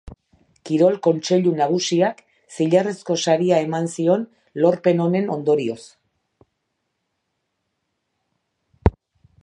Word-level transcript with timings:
Kirol 0.67 0.95
Kontseilu 1.07 1.51
Nagusiak 1.59 2.23
zilarrezko 2.55 3.17
saria 3.25 3.59
eman 3.67 3.91
zion 3.97 4.25
lorpen 4.65 5.05
honen 5.05 5.31
ondorioz. 5.35 5.81